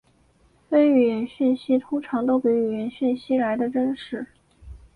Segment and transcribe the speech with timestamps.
[0.67, 4.25] 非语言讯息通常都比语言讯息来得真实。